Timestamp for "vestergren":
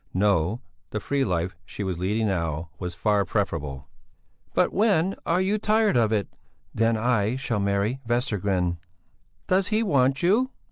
8.07-8.79